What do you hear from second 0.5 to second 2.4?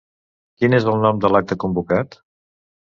Quin és el nom de l'acte convocat?